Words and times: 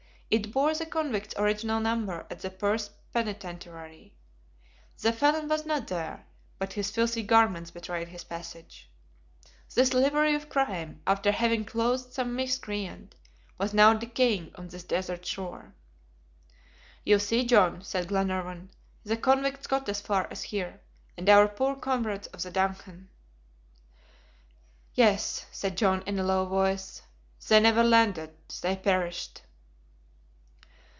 It 0.33 0.53
bore 0.53 0.73
the 0.73 0.85
convict's 0.85 1.35
original 1.37 1.81
number 1.81 2.25
at 2.31 2.39
the 2.39 2.49
Perth 2.49 2.91
Penitentiary. 3.13 4.13
The 5.01 5.11
felon 5.11 5.49
was 5.49 5.65
not 5.65 5.89
there, 5.89 6.25
but 6.57 6.71
his 6.71 6.89
filthy 6.89 7.21
garments 7.21 7.69
betrayed 7.71 8.07
his 8.07 8.23
passage. 8.23 8.89
This 9.75 9.93
livery 9.93 10.33
of 10.33 10.47
crime, 10.47 11.01
after 11.05 11.33
having 11.33 11.65
clothed 11.65 12.13
some 12.13 12.33
miscreant, 12.33 13.13
was 13.57 13.73
now 13.73 13.93
decaying 13.93 14.53
on 14.55 14.69
this 14.69 14.85
desert 14.85 15.25
shore. 15.25 15.73
"You 17.03 17.19
see, 17.19 17.45
John," 17.45 17.81
said 17.81 18.07
Glenarvan, 18.07 18.69
"the 19.03 19.17
convicts 19.17 19.67
got 19.67 19.89
as 19.89 19.99
far 19.99 20.29
as 20.31 20.43
here! 20.43 20.79
and 21.17 21.29
our 21.29 21.45
poor 21.49 21.75
comrades 21.75 22.27
of 22.27 22.41
the 22.41 22.51
DUNCAN" 22.51 23.09
"Yes," 24.93 25.45
said 25.51 25.75
John, 25.75 26.01
in 26.03 26.17
a 26.17 26.23
low 26.23 26.45
voice, 26.45 27.01
"they 27.49 27.59
never 27.59 27.83
landed, 27.83 28.31
they 28.61 28.77
perished!" 28.77 29.41